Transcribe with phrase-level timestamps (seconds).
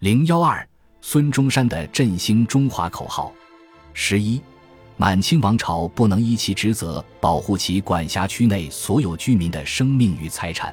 [0.00, 0.64] 零幺二，
[1.00, 3.32] 孙中山的振兴中华口号。
[3.94, 4.40] 十一，
[4.96, 10.72] 满清王朝不能依其职责保护其管辖区内所有居民的生命与财产。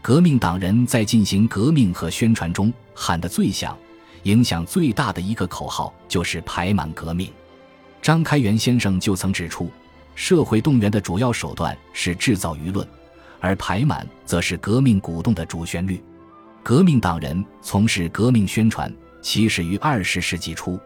[0.00, 3.76] 革命党人在进行革命和宣传中喊得最响、
[4.22, 7.28] 影响最大的一个口号就是“排满革命”。
[8.00, 9.72] 张开元先生就曾指出，
[10.14, 12.86] 社会动员的主要手段是制造舆论，
[13.40, 16.00] 而排满则是革命鼓动的主旋律。
[16.64, 20.78] 革命党人从事革命宣传，起始于二十世纪初。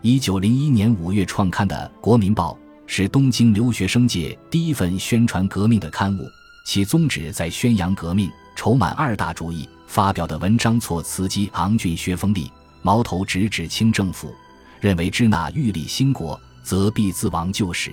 [0.00, 2.58] 一九零一年五月创刊的《国民报》
[2.88, 6.28] 是东京留学生界第一份宣传革命的刊物，
[6.66, 9.68] 其宗旨在宣扬革命，筹满二大主义。
[9.86, 12.50] 发表的文章措辞激昂峻削锋利，
[12.80, 14.34] 矛头直指清政府，
[14.80, 17.92] 认为支那欲立新国，则必自亡旧史。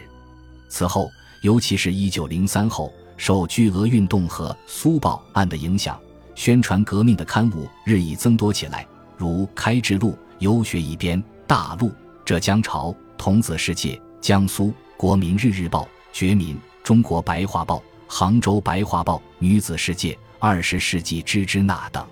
[0.67, 1.11] 此后，
[1.43, 5.99] 尤其是一九零三后，受巨额运动和苏报案的影响。
[6.39, 11.87] 宣传革命的刊物日益增多起来，如《开智录》《游学一编》《大陆》
[12.23, 15.81] 《浙江潮》《童子世界》《江苏》《国民日日报》
[16.13, 17.75] 《觉民》《中国白话报》
[18.07, 22.07] 《杭州白话报》《女子世界》《二十世纪之之那》等。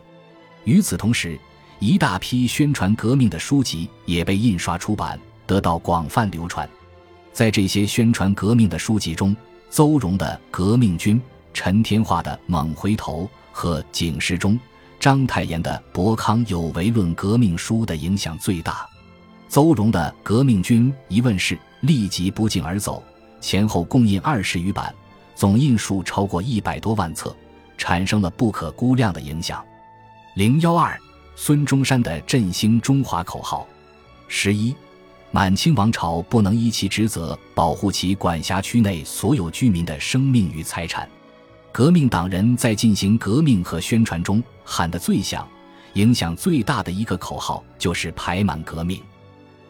[0.65, 1.39] 与此同时，
[1.79, 6.69] 一大批宣传革命的书籍也被印刷出版，得到广泛流传。
[7.31, 9.33] 在这些宣传革命的书籍中，
[9.69, 11.15] 邹容的《革命军》，
[11.53, 13.23] 陈天化的《猛回头》。
[13.57, 14.59] 和警示中，
[14.99, 18.87] 章太炎的《博康有为论革命书》的影响最大。
[19.49, 23.01] 邹容的《革命军》一问世，立即不胫而走，
[23.41, 24.93] 前后共印二十余版，
[25.33, 27.35] 总印数超过一百多万册，
[27.79, 29.65] 产生了不可估量的影响。
[30.35, 30.95] 零幺二，
[31.35, 33.67] 孙中山的振兴中华口号。
[34.27, 34.75] 十一，
[35.31, 41.09] 满清王朝不能依其职责保护其管辖区内所有居民的生命与财产。
[41.77, 45.47] 革命党人在进行革命和宣传中喊得最响、
[45.93, 48.99] 影响最大的一个口号就是“排满革命”。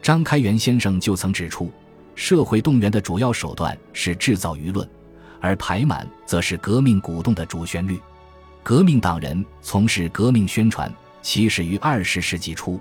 [0.02, 1.70] 张开元先生就曾指出，
[2.16, 4.90] 社会动员的主要手段是制造舆论，
[5.42, 8.00] 而排满则是革命鼓动的主旋律。
[8.64, 10.90] 革命党人从事革命宣传，
[11.22, 12.80] 起始于二十世纪初。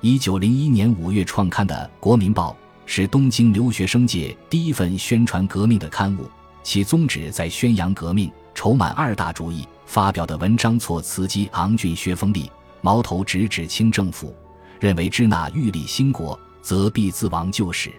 [0.00, 2.50] 一九零一年五月创刊的《国民报》
[2.84, 6.28] 是东京留学生界第一份宣传革命的刊物，
[6.64, 8.28] 其宗旨在宣扬革命。
[8.56, 12.50] 筹满二大主义，发表的文章措辞激昂峻削锋利，
[12.80, 14.34] 矛头直指清政府，
[14.80, 17.92] 认为支那欲立新国，则必自亡旧史。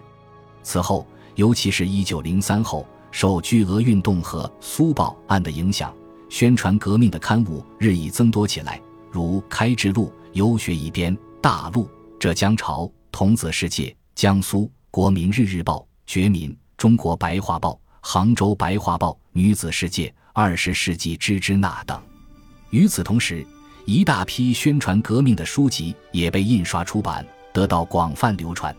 [0.64, 5.94] 此后，尤其是一九零三后，受巨额运动和苏报案的影响，
[6.28, 8.80] 宣传革命的刊物日益增多起来，
[9.12, 11.84] 如《开智录》《游学一编》《大陆》
[12.18, 12.82] 《浙江潮》
[13.12, 13.84] 《童子世界》
[14.16, 17.70] 《江苏》《国民日日报》《觉民》《中国白话报》
[18.00, 20.08] 《杭州白话报》《女子世界》。
[20.38, 22.00] 二十世纪之支那等。
[22.70, 23.44] 与此同时，
[23.86, 28.72] 一大批宣传革命的书籍也被印刷出版，得到广泛流传。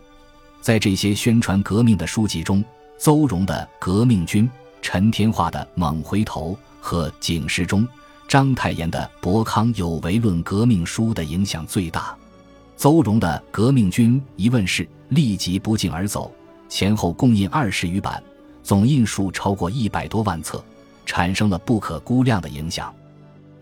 [0.62, 2.64] 在这些宣传革命的书籍中，
[2.96, 4.48] 邹容的《革命军》，
[4.80, 7.86] 陈天化的《猛回头》和警示中，
[8.26, 12.16] 章太炎的《博康有为论革命书》的影响最大。
[12.74, 16.34] 邹容的《革命军》一问世，立即不胫而走，
[16.70, 18.22] 前后共印二十余版，
[18.62, 20.64] 总印数超过一百多万册。
[21.04, 22.94] 产生了不可估量的影响。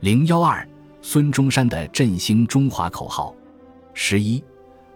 [0.00, 0.66] 零幺二，
[1.02, 3.34] 孙中山的振兴中华口号。
[3.94, 4.42] 十一，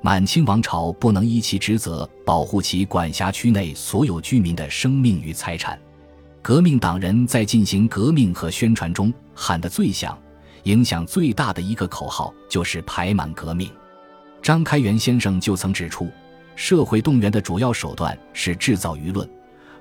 [0.01, 5.79] 满清王朝不能依其职责保护其管辖区内所有居民的生命与财产。
[6.41, 10.19] 革命党人在进行革命和宣传中喊得最响、
[10.65, 13.71] 影响最大的一个口号就是“排满革命”。
[14.43, 16.09] 张开元先生就曾指出，
[16.57, 19.29] 社会动员的主要手段是制造舆论。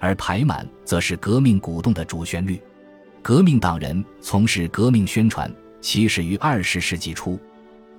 [0.02, 2.60] 而排满则是革命鼓动的主旋律。
[3.22, 7.40] 革命党人从事革命宣传，起始于二十世纪初。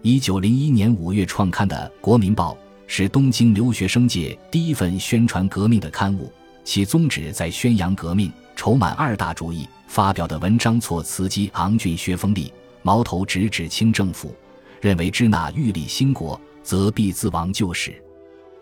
[0.03, 2.55] 一九零一年五月创刊的《国民报》
[2.89, 6.31] 是东京留学生界第一份宣传革命的刊物，
[6.65, 9.67] 其宗旨在宣扬革命，筹满二大主义。
[9.87, 14.35] 发表的文章措辞激昂峻削锋利，矛头直指清政府，
[14.81, 17.95] 认为支那欲立新国，则必自亡旧史。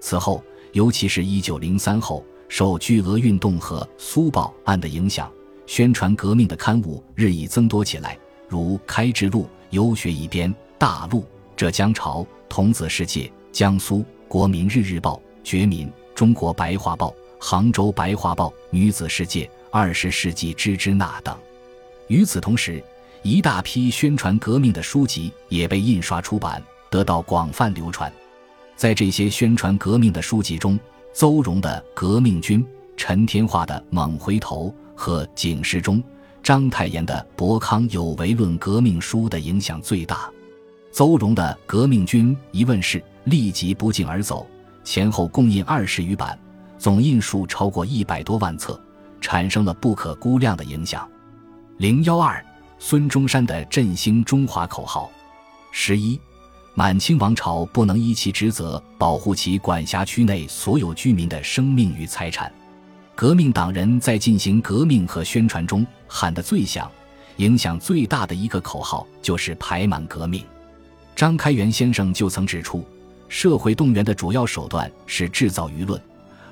[0.01, 2.23] 此后，尤其是一九零三后。
[2.51, 5.31] 受巨额运动和苏报案的影响，
[5.67, 8.19] 宣传革命的刊物日益增多起来，
[8.49, 11.21] 如《开智录》《游学一编》《大陆》
[11.57, 13.21] 《浙江潮》《童子世界》
[13.53, 15.15] 《江苏》《国民日日报》
[15.45, 17.09] 《觉民》《中国白话报》
[17.39, 21.35] 《杭州白话报》《女子世界》《二十世纪之之那》等。
[22.09, 22.83] 与此同时，
[23.23, 26.61] 一大批宣传革命的书籍也被印刷出版，
[26.91, 28.13] 得到广泛流传。
[28.75, 30.77] 在这些宣传革命的书籍中，
[31.13, 32.63] 邹容的《革命军》，
[32.97, 36.03] 陈天化的《猛回头》和警示中，
[36.41, 40.31] 章太炎的《博康有为论革命书》的影响最大。
[40.93, 44.47] 邹容的《革命军一问世》立即不胫而走，
[44.85, 46.39] 前后共印二十余版，
[46.79, 48.81] 总印数超过一百多万册，
[49.21, 51.09] 产生了不可估量的影响。
[51.79, 52.45] 零幺二，
[52.79, 55.11] 孙中山的振兴中华口号。
[55.73, 56.21] 十一，
[56.75, 62.51] 满清王朝不能依其职责保护其管辖区内所有居民的生命与财产。
[63.15, 66.91] 革命党人在进行革命和宣传中喊得最响、
[67.37, 70.43] 影响最大的一个口号就是“排满革命”。
[71.15, 72.83] 张开元先生就曾指出，
[73.29, 76.01] 社会动员的主要手段是制造舆论，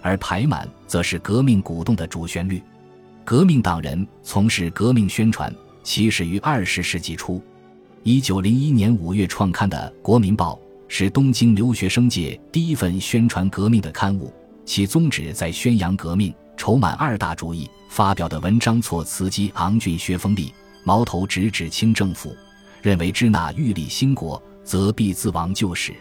[0.02, 2.62] 而排满则是革命鼓动的主旋律。
[3.24, 7.42] 革命党人从事革命宣传起始于二十世纪初。
[8.04, 10.54] 一九零一年五月创刊的《国民报》
[10.86, 14.32] 是东京留学生界第一份宣传革命的刊物，
[14.64, 16.32] 其宗旨在宣扬革命。
[16.56, 20.52] 筹满二大主义，发表的文章措辞激昂俊学锋利，
[20.84, 22.34] 矛头直指清政府，
[22.82, 25.94] 认为支那欲立新国，则必自亡旧史。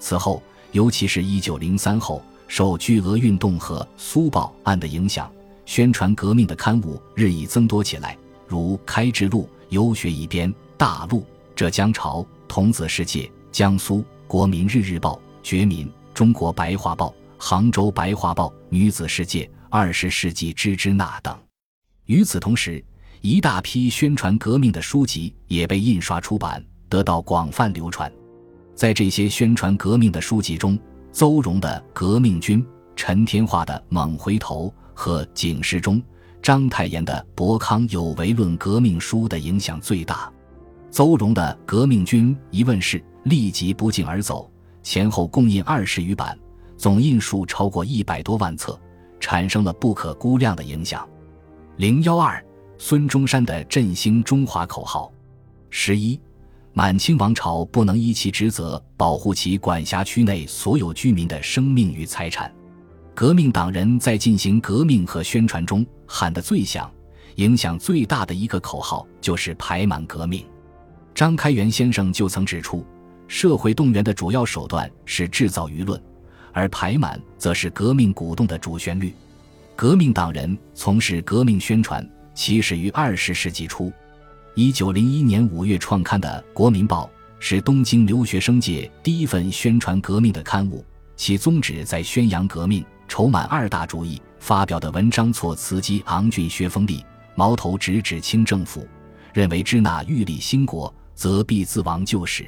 [0.00, 0.42] 此后，
[0.72, 5.30] 尤其是一九零三后，受巨额运动和苏报案的影响，
[5.66, 8.16] 宣传革命的刊物日益增多起来，
[8.48, 11.20] 如《开智录》《游学一编》《大陆》
[11.54, 13.20] 《浙江潮》《童子世界》
[13.52, 19.44] 《江苏国民日日报》《觉民》《中国白话报》《杭州白话报》《女子世界》。
[19.70, 21.36] 二十世纪之支那等，
[22.04, 22.80] 与此同时，
[23.22, 28.08] 一大批宣传革命的书籍也被印刷出版，得到广泛流传。
[28.76, 30.78] 在这些宣传革命的书籍中，
[31.10, 32.62] 邹容的《革命军》、
[32.94, 36.00] 陈天化的《猛回头》和警示中
[36.40, 40.32] 章太炎的《博康有为论》革命书的影响最大。
[40.94, 44.48] 邹容的《革命军疑问世》立即不胫而走，
[44.80, 46.38] 前后共印二十余版，
[46.76, 48.78] 总印数超过一百多万册。
[49.18, 51.04] 产生了不可估量的影响。
[51.78, 52.40] 零幺二，
[52.78, 55.12] 孙中山的振兴中华口号。
[55.68, 56.20] 十一，
[56.72, 62.54] 满清王朝不能依其职责保护其管辖区内所有居民的生命与财产。
[63.16, 66.88] 革命党人在进行革命和宣传中喊得最响、
[67.34, 70.46] 影响最大的一个口号就是“排满革命”。
[71.14, 72.84] 张开元先生就曾指出，
[73.28, 76.00] 社会动员的主要手段是制造舆论。
[76.52, 79.12] 而排满则是革命鼓动的主旋律。
[79.74, 83.92] 革命党人从事革命宣传起始于二十世纪初。
[84.54, 87.06] 一九零一年五月创刊的《国民报》
[87.40, 90.84] 是东京留学生界第一份宣传革命的刊物，
[91.16, 94.20] 其宗旨在宣扬革命，筹满二大主义。
[94.38, 98.86] 发表的文章措辞激昂俊学锋利，矛头直指清政府，
[99.32, 102.46] 认为支那欲立新国，则必自亡旧史。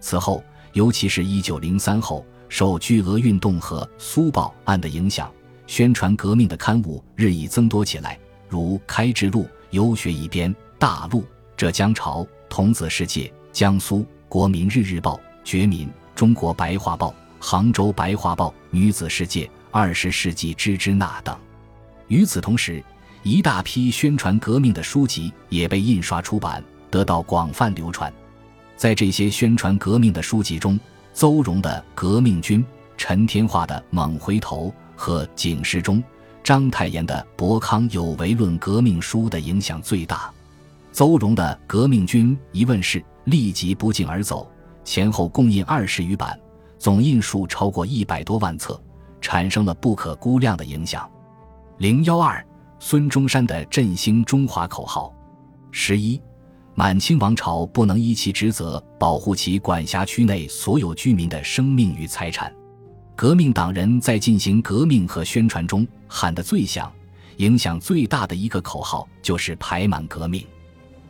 [0.00, 0.42] 此后，
[0.72, 2.24] 尤其是一九零三后。
[2.52, 5.32] 受巨额运动和苏报案的影响，
[5.68, 8.18] 宣传革命的刊物日益增多起来，
[8.48, 11.20] 如《开智录》《游学一编》《大陆》
[11.56, 15.14] 《浙江潮》《童子世界》《江苏国民日日报》
[15.44, 15.86] 《觉民》
[16.16, 21.38] 《中国白话报》《杭州白话报》《女子世界》《二十世纪之之那》等。
[22.08, 22.82] 与此同时，
[23.22, 28.12] 一大批宣传革命的书籍也被印刷出版，得到广泛流传。
[28.76, 30.78] 在这些宣传革命的书籍中，
[31.12, 32.62] 邹容的《革命军》、
[32.96, 36.02] 陈天化的《猛回头》和警示中
[36.42, 40.32] 章太炎的《博康有为论》革命书的影响最大。
[40.92, 44.50] 邹容的《革命军一问世》立即不胫而走，
[44.82, 46.38] 前后共印二十余版，
[46.78, 48.80] 总印数超过一百多万册，
[49.20, 51.08] 产生了不可估量的影响。
[51.78, 52.44] 零幺二，
[52.78, 55.14] 孙中山的振兴中华口号。
[55.70, 56.20] 十一。
[56.80, 62.50] 满清王朝不能依其职责保护其管辖区内所有居民的生命与财产。
[63.14, 66.90] 革命党人在进行革命和宣传中喊得最响、
[67.36, 70.42] 影响最大的一个口号就是“排满革命”。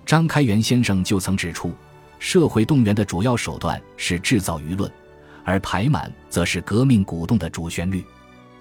[0.04, 1.72] 张开元先生就曾指出，
[2.18, 4.90] 社会动员的主要手段是制造舆论，
[5.44, 8.04] 而排满则是革命鼓动的主旋律。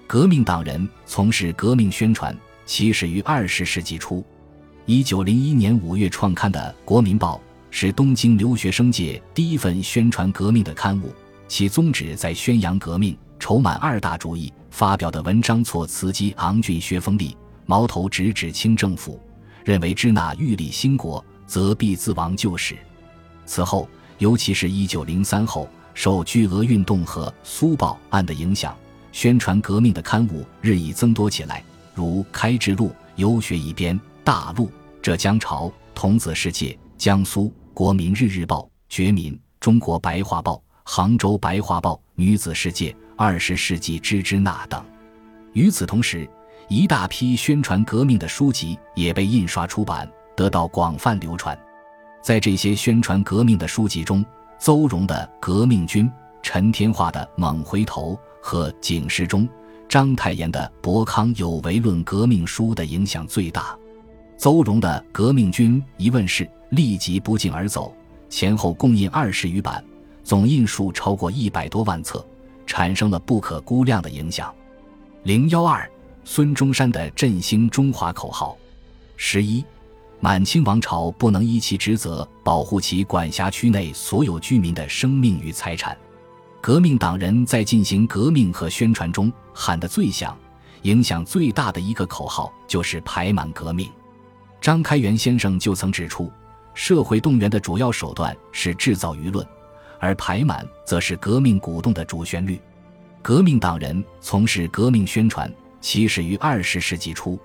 [0.06, 2.32] 革命党人从事革命宣传
[2.64, 4.24] 起始于二十世纪初。
[4.86, 7.36] 一九零一年五月创刊的《国民报》
[7.70, 11.12] 是东京留学生界第一份宣传革命的刊物，
[11.46, 14.52] 其宗旨在宣扬革命，筹满二大主义。
[14.70, 19.20] 发表的文章措辞激昂俊学锋利，矛头直指清政府，
[19.64, 22.76] 认为支那欲立新国，则必自亡旧史。
[23.44, 28.74] 此后，尤其是一九零三后，受巨额运动和苏报案的影响，
[29.12, 31.62] 宣传革命的刊物日益增多起来，
[31.94, 33.94] 如《开智录》《游学一编》
[34.30, 34.66] 《大陆》。
[35.02, 44.80] 浙江潮、童子世界、江苏国民日日报、觉民、中国白话报、杭州白话报、女子世界、二十世纪之支那等。
[45.52, 46.30] 与此同时，
[46.68, 51.58] 一大批宣传革命的书籍也被印刷出版，得到广泛流传。
[52.22, 54.24] 在这些宣传革命的书籍中，
[54.60, 56.06] 邹容的《革命军》、
[56.40, 59.48] 陈天化的《猛回头》和警世中、
[59.88, 63.76] 章太炎的《博康有为论革命书》的影响最大。
[64.40, 67.94] 邹容的《革命军》一问世，立即不胫而走，
[68.30, 69.84] 前后共印二十余版，
[70.24, 72.26] 总印数超过一百多万册，
[72.66, 74.50] 产生了不可估量的影响。
[75.24, 75.86] 零幺二，
[76.24, 78.56] 孙中山的振兴中华口号。
[79.14, 79.62] 十一。
[80.20, 85.94] 满清王朝不能依其职责保护其管辖区内所有居民的生命与财产。
[86.62, 90.34] 革命党人在进行革命和宣传中喊得最响、
[90.80, 93.86] 影响最大的一个口号就是“排满革命”。
[94.60, 96.30] 张开元先生就曾指出，
[96.74, 99.46] 社会动员的主要手段是制造舆论，
[99.98, 102.60] 而排满则是革命鼓动的主旋律。
[103.22, 105.50] 革命党人从事革命宣传
[105.80, 107.38] 起始于二十世纪初。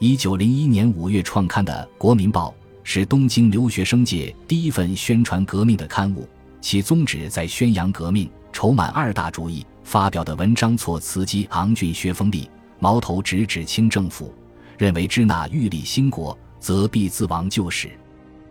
[0.00, 2.50] 一九零一年五月创刊的《国民报》
[2.82, 6.28] 是东京留学生界第一份宣传革命的刊物，
[6.60, 9.64] 其宗旨在宣扬革命，筹满二大主义。
[9.84, 14.34] 发表的文章措辞激昂峻，学锋利，矛头直指清政府，
[14.76, 17.90] 认为支那欲立新国，则必自亡旧史。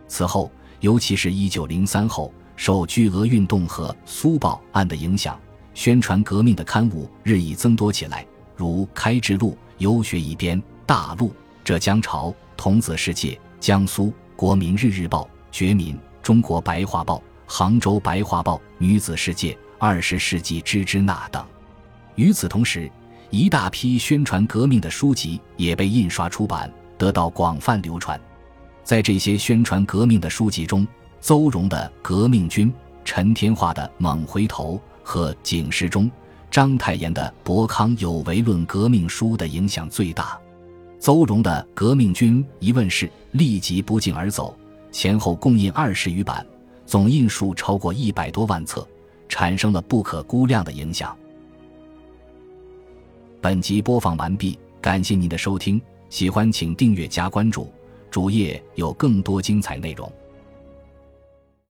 [0.08, 5.40] 此后，尤其是一九零三后，受巨额运动和苏报案的影响，
[5.74, 10.62] 宣传革命的刊物日益增多起来，如《开智录》《游学一编》。
[10.86, 11.34] 大陆、
[11.66, 21.46] 浙江潮、童子世界、江苏国民日日报、觉民、中国白话报、杭州白话报、女子世界、二十世纪之之那等。
[22.16, 22.90] 与此同时，
[23.32, 28.20] 一大批宣传革命的书籍也被印刷出版，得到广泛流传。
[28.84, 30.88] 在这些宣传革命的书籍中，
[31.20, 32.72] 邹容的《革命军》、
[33.04, 36.10] 陈天化的《猛回头》和警世中、
[36.50, 40.40] 章太炎的《博康有为论革命书》的影响最大。
[41.00, 44.58] 邹容的《革命军》一问世，立即不胫而走，
[44.92, 46.46] 前后共印二十余版，
[46.86, 48.88] 总印数超过一百多万册，
[49.30, 51.16] 产生了不可估量的影响。
[53.40, 57.72] 本集播放完毕，感谢您的收听，喜欢请订阅加关注，
[58.10, 60.12] 主页有更多精彩内容。